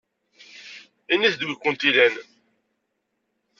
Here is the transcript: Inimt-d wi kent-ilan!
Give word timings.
Inimt-d 1.13 1.45
wi 1.47 1.55
kent-ilan! 1.57 2.15